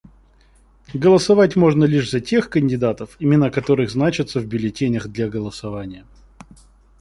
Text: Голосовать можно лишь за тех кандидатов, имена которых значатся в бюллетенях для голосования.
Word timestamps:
Голосовать 0.95 1.55
можно 1.55 1.83
лишь 1.83 2.09
за 2.09 2.21
тех 2.21 2.49
кандидатов, 2.49 3.15
имена 3.19 3.51
которых 3.51 3.91
значатся 3.91 4.39
в 4.39 4.47
бюллетенях 4.47 5.07
для 5.09 5.29
голосования. 5.29 6.07